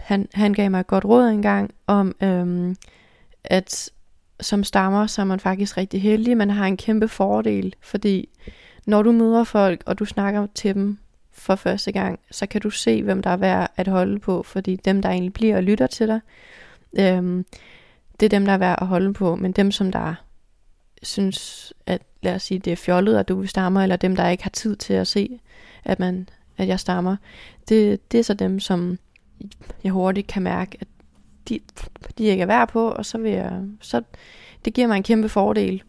[0.01, 2.77] han, han gav mig et godt råd engang om, øhm,
[3.45, 3.91] at
[4.41, 6.37] som stammer, så er man faktisk rigtig heldig.
[6.37, 8.29] Man har en kæmpe fordel, fordi
[8.87, 10.99] når du møder folk, og du snakker til dem
[11.33, 14.77] for første gang, så kan du se, hvem der er værd at holde på, fordi
[14.77, 16.21] dem, der egentlig bliver og lytter til dig,
[16.99, 17.45] øhm,
[18.21, 20.15] det er dem, der er værd at holde på, men dem, som der
[21.03, 24.43] synes, at lad os sige, det er fjollet, at du stammer, eller dem, der ikke
[24.43, 25.41] har tid til at se,
[25.85, 27.17] at, man, at jeg stammer,
[27.69, 28.99] det, det er så dem, som
[29.85, 30.89] jeg hurtigt kan mærke, at
[31.49, 31.61] de,
[32.19, 34.03] de ikke er værd på, og så vil jeg, så
[34.65, 35.83] det giver mig en kæmpe fordel.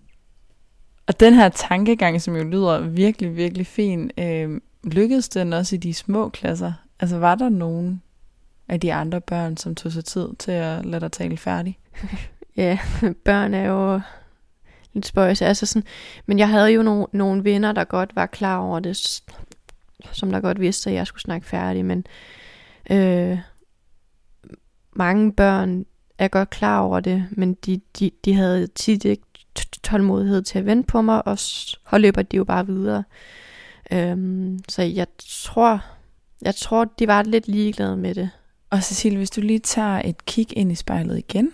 [1.08, 5.80] Og den her tankegang, som jo lyder virkelig, virkelig fin, øh, lykkedes den også i
[5.80, 6.74] de små klasser?
[7.00, 8.02] Altså var der nogen
[8.68, 11.80] af de andre børn, som tog sig tid til at lade dig tale færdig?
[12.58, 12.80] ja,
[13.26, 14.02] børn er jo
[14.94, 15.42] lidt spøjs.
[15.42, 15.88] Altså sådan,
[16.26, 19.22] men jeg havde jo nogle, nogle venner, der godt var klar over det,
[20.12, 22.06] som der godt vidste, at jeg skulle snakke færdig, men
[22.92, 23.38] øh,
[24.94, 25.86] mange børn
[26.18, 29.24] er godt klar over det, men de, de, de havde tit ikke
[29.84, 33.04] tålmodighed til at vente på mig, og så løber de jo bare videre.
[33.92, 35.86] Øhm, så jeg tror,
[36.42, 38.30] jeg tror, de var lidt ligeglade med det.
[38.70, 41.52] Og Cecilie, hvis du lige tager et kig ind i spejlet igen,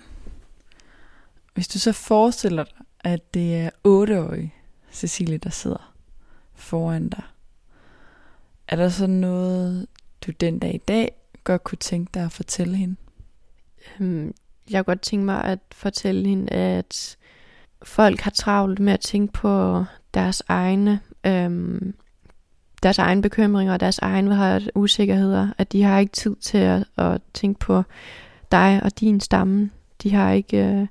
[1.54, 2.77] hvis du så forestiller dig,
[3.08, 4.54] at det er 8-årige
[4.91, 5.93] Cecilie, der sidder
[6.56, 7.24] foran dig,
[8.67, 9.88] Er der så noget,
[10.28, 11.12] du den dag i dag
[11.43, 12.96] godt kunne tænke dig at fortælle hende?
[14.00, 14.34] Øhm,
[14.70, 17.17] jeg kunne godt tænke mig at fortælle hende, at
[17.84, 21.93] folk har travlt med at tænke på deres egne, øhm,
[22.84, 25.48] deres egne bekymringer og deres egne usikkerheder.
[25.58, 27.84] At de har ikke tid til at, at tænke på
[28.52, 29.72] dig og din stamme.
[30.04, 30.58] De har ikke...
[30.58, 30.88] Øh,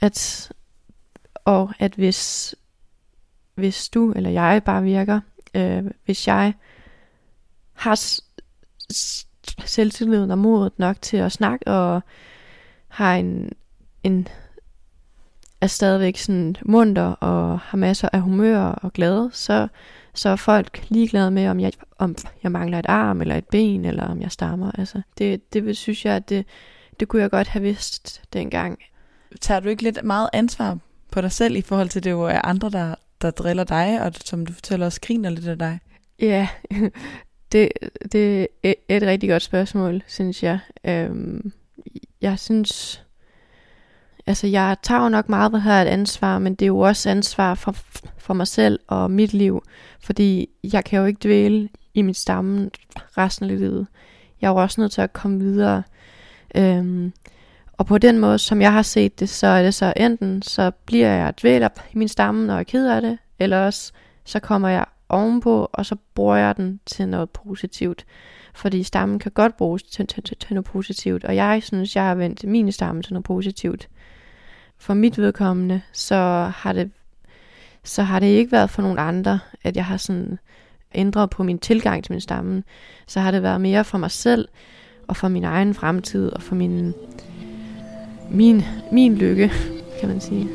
[0.00, 0.50] at,
[1.44, 2.54] og at hvis,
[3.54, 5.20] hvis du eller jeg bare virker,
[5.54, 6.54] øh, hvis jeg
[7.72, 8.20] har
[9.64, 12.02] selvtilliden og modet nok til at snakke, og
[12.88, 13.52] har en,
[14.02, 14.28] en
[15.60, 19.68] er stadigvæk sådan munter og har masser af humør og glade, så,
[20.14, 23.84] så er folk ligeglade med, om jeg, om jeg mangler et arm eller et ben,
[23.84, 24.70] eller om jeg stammer.
[24.78, 26.46] Altså, det, det synes jeg, at det,
[27.00, 28.78] det kunne jeg godt have vidst dengang.
[29.40, 30.78] Tager du ikke lidt meget ansvar
[31.10, 34.12] på dig selv i forhold til, det jo er andre, der, der driller dig, og
[34.24, 35.78] som du fortæller også griner lidt af dig?
[36.18, 36.48] Ja,
[37.52, 37.68] det,
[38.12, 40.58] det er et rigtig godt spørgsmål, synes jeg.
[40.84, 41.52] Øhm,
[42.20, 43.02] jeg synes,
[44.26, 47.10] altså jeg tager jo nok meget ved her et ansvar, men det er jo også
[47.10, 47.76] ansvar for,
[48.18, 49.64] for mig selv og mit liv,
[50.00, 52.70] fordi jeg kan jo ikke dvæle i mit stamme
[53.18, 53.86] resten af livet.
[54.40, 55.82] Jeg er jo også nødt til at komme videre.
[56.54, 57.12] Øhm,
[57.80, 60.70] og på den måde, som jeg har set det, så er det så enten, så
[60.70, 63.92] bliver jeg dvæler i min stamme, når jeg er ked af det, eller også
[64.24, 68.06] så kommer jeg ovenpå, og så bruger jeg den til noget positivt.
[68.54, 72.04] Fordi stammen kan godt bruges til, til, til, til noget positivt, og jeg synes, jeg
[72.04, 73.88] har vendt min stamme til noget positivt.
[74.78, 76.90] For mit vedkommende, så har det,
[77.84, 80.38] så har det ikke været for nogen andre, at jeg har sådan
[80.94, 82.62] ændret på min tilgang til min stamme.
[83.06, 84.48] Så har det været mere for mig selv,
[85.08, 86.94] og for min egen fremtid, og for min,
[88.30, 88.62] min,
[88.92, 89.52] min lykke,
[90.00, 90.48] kan man sige.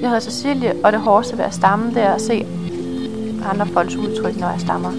[0.00, 2.46] Jeg hedder Cecilie, og det hårdeste ved at stamme, det er at se
[3.44, 4.92] andre folks udtryk, når jeg stammer.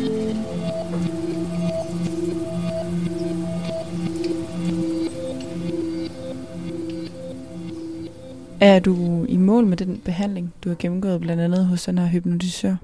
[8.62, 12.08] Er du i mål med den behandling, du har gennemgået blandt andet hos den her
[12.08, 12.76] hypnotisør?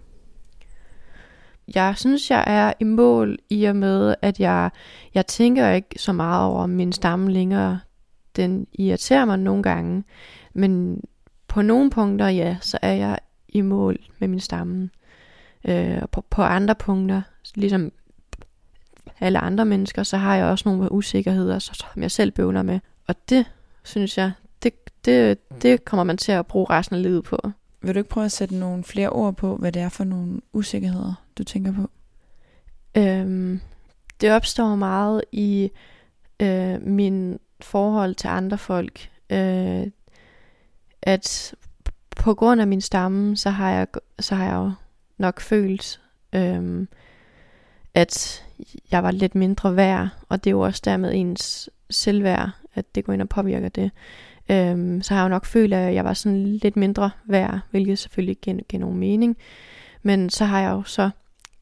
[1.76, 4.70] Jeg synes, jeg er i mål i og med, at jeg,
[5.14, 7.80] jeg tænker ikke så meget over min stamme længere.
[8.36, 10.04] Den irriterer mig nogle gange,
[10.54, 11.02] men
[11.48, 14.90] på nogle punkter, ja, så er jeg i mål med min stamme.
[15.66, 17.22] Øh, og på, på andre punkter,
[17.56, 17.92] ligesom
[19.20, 22.80] alle andre mennesker, så har jeg også nogle usikkerheder, som jeg selv bøvler med.
[23.08, 23.46] Og det,
[23.84, 24.32] synes jeg,
[24.64, 24.74] det,
[25.06, 27.38] det, det kommer man til at bruge resten af livet på.
[27.82, 30.42] Vil du ikke prøve at sætte nogle flere ord på, hvad det er for nogle
[30.54, 31.90] usikkerheder, du tænker på?
[32.98, 33.62] Øhm,
[34.22, 35.72] det opstår meget i
[36.40, 39.10] øh, min forhold til andre folk.
[39.30, 39.88] Øh,
[41.02, 41.56] at
[42.16, 43.88] på grund af min stamme, så har jeg,
[44.20, 44.72] så har jeg jo
[45.18, 46.02] nok følt,
[46.34, 46.88] øh,
[47.94, 48.46] at
[48.92, 53.06] jeg var lidt mindre værd, og det er jo også dermed ens selvværd, at det
[53.06, 53.92] går ind og påvirker det.
[54.50, 58.00] Øhm, så har jeg jo nok følt, at jeg var sådan lidt mindre værd, hvilket
[58.00, 59.38] selvfølgelig giver, giver nogen mening.
[60.02, 61.10] Men så har jeg jo så,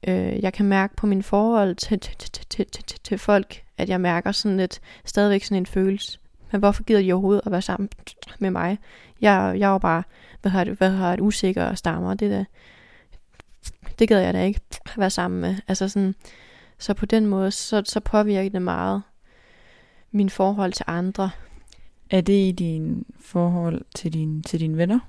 [0.07, 3.89] øh, jeg kan mærke på min forhold til, til, til, til, til, til folk, at
[3.89, 6.19] jeg mærker sådan lidt, stadigvæk sådan en følelse.
[6.51, 7.89] Men hvorfor gider de overhovedet at være sammen
[8.39, 8.77] med mig?
[9.21, 10.03] Jeg, jeg var bare,
[10.41, 12.43] hvad har det, hvad har et usikker og stammer, det der,
[13.99, 14.61] det gider jeg da ikke
[14.97, 15.55] være sammen med.
[15.67, 16.15] Altså sådan,
[16.79, 19.01] så på den måde, så, så påvirker det meget
[20.11, 21.29] min forhold til andre.
[22.09, 24.99] Er det i din forhold til, din, til dine venner?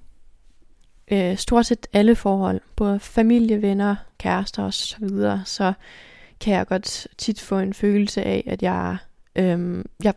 [1.09, 5.73] Øh, stort set alle forhold, både familie, venner, kærester og så videre, så
[6.41, 8.97] kan jeg godt tit få en følelse af, at jeg,
[9.37, 10.15] øhm, jeg,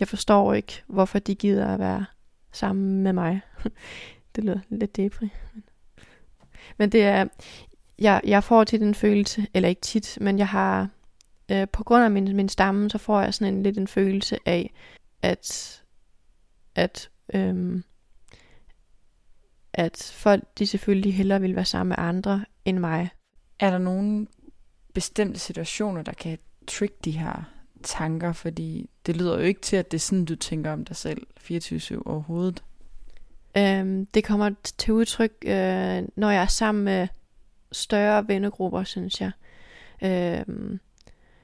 [0.00, 2.04] jeg forstår ikke, hvorfor de gider at være
[2.52, 3.40] sammen med mig.
[4.36, 5.28] det lyder lidt depri.
[6.78, 7.26] Men det er,
[7.98, 10.88] jeg, jeg får tit en følelse, eller ikke tit, men jeg har,
[11.52, 14.38] øh, på grund af min, min stamme, så får jeg sådan en lidt en følelse
[14.46, 14.72] af,
[15.22, 15.82] at,
[16.74, 17.84] at, øhm,
[19.76, 23.08] at folk, de selvfølgelig hellere vil være sammen med andre end mig.
[23.60, 24.26] Er der nogle
[24.94, 27.42] bestemte situationer, der kan trick de her
[27.82, 28.32] tanker?
[28.32, 31.26] Fordi det lyder jo ikke til, at det er sådan, du tænker om dig selv
[31.40, 32.62] 24-7 overhovedet.
[33.56, 37.08] Øhm, det kommer til udtryk, øh, når jeg er sammen med
[37.72, 39.30] større vennegrupper, synes jeg.
[40.02, 40.80] Øhm,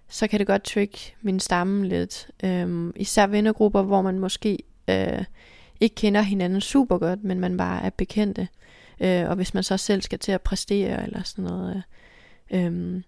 [0.09, 2.31] så kan det godt trick min stamme lidt.
[2.45, 4.59] Øhm, især vennegrupper, hvor man måske
[4.90, 5.25] øh,
[5.83, 8.49] ikke kender hinanden super godt, men man bare er bekendte.
[9.01, 11.83] Øh, og hvis man så selv skal til at præstere eller sådan noget.
[12.51, 13.05] Øh, øhm,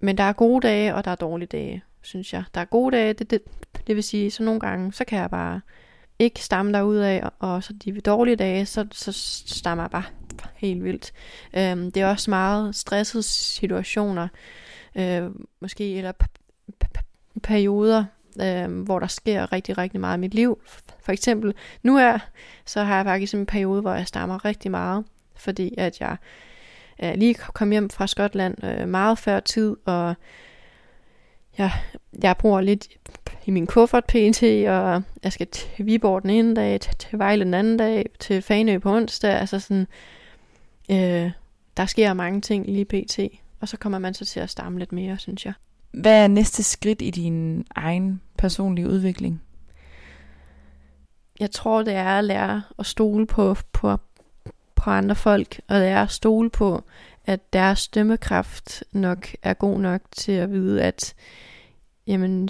[0.00, 2.44] men der er gode dage, og der er dårlige dage, synes jeg.
[2.54, 3.42] Der er gode dage, det, det,
[3.86, 5.60] det vil sige, så nogle gange, så kan jeg bare
[6.18, 9.12] ikke stamme ud af, og så de dårlige dage, så, så
[9.46, 10.04] stammer jeg bare
[10.56, 11.12] helt vildt.
[11.56, 14.28] Øhm, det er også meget stressede situationer,
[14.94, 16.12] øh, måske eller
[17.42, 18.04] perioder,
[18.40, 20.58] øh, hvor der sker rigtig, rigtig meget i mit liv.
[21.00, 22.18] For eksempel nu er,
[22.64, 25.04] så har jeg faktisk en periode, hvor jeg stammer rigtig meget,
[25.36, 26.16] fordi at jeg
[27.02, 30.14] øh, lige kom hjem fra Skotland øh, meget før tid, og
[31.58, 31.70] jeg,
[32.22, 32.88] jeg bruger lidt
[33.46, 37.54] i min kuffert pt, og jeg skal til Viborg den ene dag, til Vejle den
[37.54, 39.86] anden dag, til Fanø på onsdag, altså sådan,
[40.90, 41.30] øh,
[41.76, 43.18] der sker mange ting lige pt,
[43.60, 45.52] og så kommer man så til at stamme lidt mere, synes jeg.
[45.96, 49.42] Hvad er næste skridt i din egen personlige udvikling?
[51.40, 53.96] Jeg tror, det er at lære at stole på, på,
[54.74, 56.84] på andre folk, og lære at stole på,
[57.24, 61.14] at deres stemmekraft nok er god nok til at vide, at
[62.06, 62.48] jamen,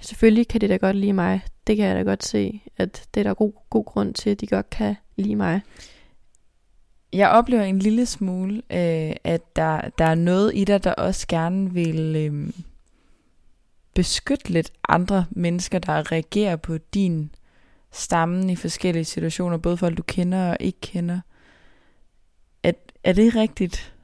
[0.00, 1.40] selvfølgelig kan det da godt lide mig.
[1.66, 4.40] Det kan jeg da godt se, at det er der god, god grund til, at
[4.40, 5.60] de godt kan lide mig.
[7.12, 11.26] Jeg oplever en lille smule, øh, at der, der er noget i dig, der også
[11.28, 12.52] gerne vil øh,
[13.94, 17.34] beskytte lidt andre mennesker, der reagerer på din
[17.92, 21.20] stammen i forskellige situationer, både folk du kender og ikke kender.
[22.62, 22.72] Er,
[23.04, 23.94] er det rigtigt?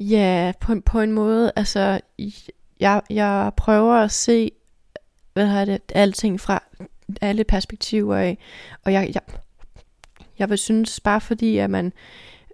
[0.00, 1.52] Ja, på, en, på en måde.
[1.56, 2.00] Altså,
[2.80, 4.50] jeg, jeg prøver at se,
[5.32, 6.62] hvad har det, alting fra
[7.20, 8.38] alle perspektiver af.
[8.84, 9.22] Og jeg, jeg,
[10.38, 11.92] jeg vil synes, bare fordi, at man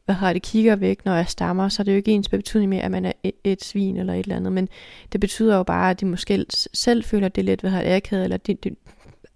[0.06, 2.68] hvad har det, kigger væk, når jeg stammer, så er det jo ikke ens betydning
[2.68, 4.68] med, at man er et, et svin eller et eller andet, men
[5.12, 7.82] det betyder jo bare, at de måske selv føler, at det er lidt, hvad har
[7.82, 8.70] det, akavet, eller de, de,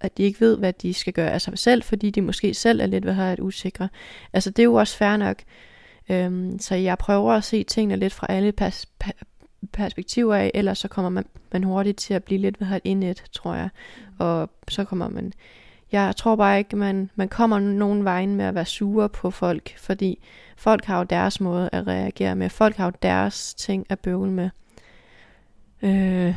[0.00, 2.80] at de ikke ved, hvad de skal gøre af sig selv, fordi de måske selv
[2.80, 3.88] er lidt, hvad har det, usikre.
[4.32, 5.36] Altså det er jo også fair nok.
[6.10, 8.86] Øhm, så jeg prøver at se tingene lidt fra alle pers-
[9.72, 13.24] perspektiver af, ellers så kommer man, man hurtigt til at blive lidt hvad et indet,
[13.32, 13.68] tror jeg.
[14.18, 15.32] Og så kommer man...
[15.92, 19.78] Jeg tror bare ikke, man, man kommer nogen vejen med at være sure på folk,
[19.78, 20.18] fordi
[20.56, 22.50] folk har jo deres måde at reagere med.
[22.50, 24.50] Folk har jo deres ting at bøvle med.
[25.82, 26.34] Øh,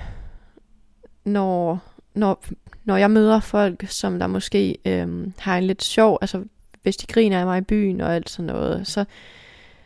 [1.25, 1.79] når,
[2.13, 2.43] når,
[2.83, 6.43] når jeg møder folk, som der måske øh, har en lidt sjov, altså
[6.83, 9.05] hvis de griner af mig i byen og alt sådan noget, så,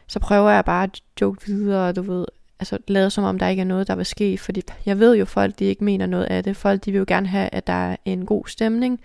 [0.07, 2.25] så prøver jeg bare at joke videre, du ved,
[2.59, 5.25] altså lade som om der ikke er noget, der vil ske, fordi jeg ved jo,
[5.25, 6.57] folk de ikke mener noget af det.
[6.57, 8.99] Folk de vil jo gerne have, at der er en god stemning,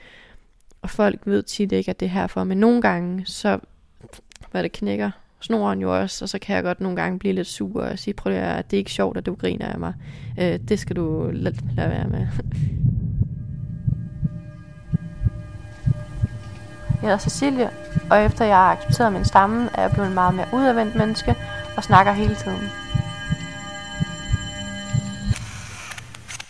[0.83, 3.59] og folk ved tit ikke, at det er herfor, men nogle gange, så
[4.51, 7.47] hvad det knækker snoren jo også, og så kan jeg godt nogle gange blive lidt
[7.47, 9.95] sur og sige, prøv at det er ikke sjovt, at du griner af mig.
[10.41, 12.27] Øh, det skal du lade, lade være med.
[17.03, 17.71] Jeg hedder Cecilie,
[18.11, 21.35] og efter jeg har accepteret min stamme, er jeg blevet en meget mere udadvendt menneske
[21.77, 22.69] og snakker hele tiden.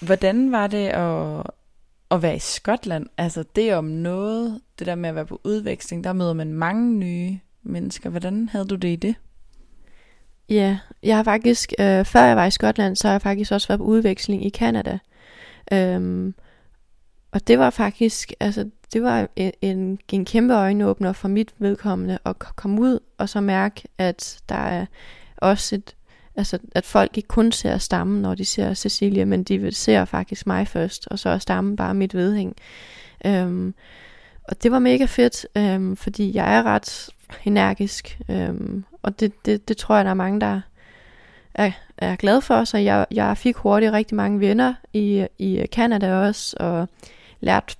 [0.00, 1.42] Hvordan var det at,
[2.12, 3.06] at være i Skotland?
[3.18, 6.94] Altså det om noget, det der med at være på udveksling, der møder man mange
[6.94, 8.10] nye mennesker.
[8.10, 9.14] Hvordan havde du det i det?
[10.48, 13.68] Ja, jeg har faktisk, øh, før jeg var i Skotland, så har jeg faktisk også
[13.68, 14.98] været på udveksling i Canada.
[15.72, 16.34] Øhm,
[17.32, 22.18] og det var faktisk, altså det var en, en, en kæmpe øjenåbner for mit vedkommende
[22.24, 24.86] at komme ud og så mærke, at der er
[25.36, 25.96] også et,
[26.36, 30.46] altså at folk ikke kun ser stammen, når de ser Cecilia, men de ser faktisk
[30.46, 32.56] mig først, og så er stammen bare mit vedhæng.
[33.24, 33.74] Øhm,
[34.48, 37.10] og det var mega fedt, øhm, fordi jeg er ret
[37.44, 40.60] energisk, øhm, og det, det, det tror jeg, der er mange, der
[41.54, 46.14] er, er glad for, så jeg, jeg fik hurtigt rigtig mange venner i, i Canada
[46.14, 46.88] også, og
[47.40, 47.76] lærte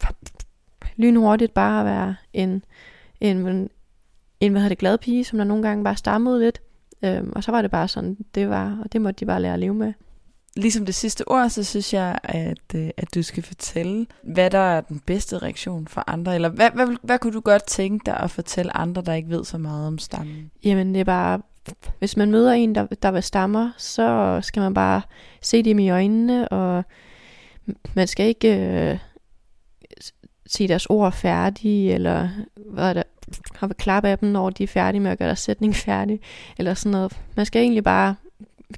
[0.97, 2.65] lynhurtigt bare at være en,
[3.21, 3.71] en,
[4.41, 6.61] en hvad hedder det, glad pige, som der nogle gange bare stammede lidt.
[7.05, 9.53] Øhm, og så var det bare sådan, det var, og det måtte de bare lære
[9.53, 9.93] at leve med.
[10.57, 14.59] Ligesom det sidste ord, så synes jeg, at, øh, at du skal fortælle, hvad der
[14.59, 18.17] er den bedste reaktion for andre, eller hvad, hvad, hvad kunne du godt tænke dig
[18.17, 20.51] at fortælle andre, der ikke ved så meget om stammen?
[20.65, 21.41] Jamen det er bare,
[21.99, 25.03] hvis man møder en, der, der vil stammer, så skal man bare
[25.43, 26.85] se dem i øjnene, og
[27.95, 28.99] man skal ikke øh,
[30.47, 32.29] sige deres ord færdige, eller
[32.71, 33.03] hvad er
[33.55, 36.21] har vi klappe af dem, når de er færdige med at gøre deres sætning færdig,
[36.59, 37.21] eller sådan noget.
[37.37, 38.15] Man skal egentlig bare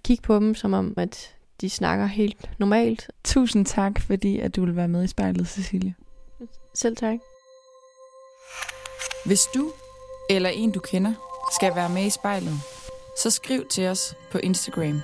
[0.04, 3.10] kigge på dem, som om, at de snakker helt normalt.
[3.24, 5.94] Tusind tak, fordi at du vil være med i spejlet, Cecilie.
[6.74, 7.18] Selv tak.
[9.26, 9.72] Hvis du
[10.30, 11.12] eller en du kender
[11.54, 12.54] skal være med i spejlet,
[13.22, 15.00] så skriv til os på Instagram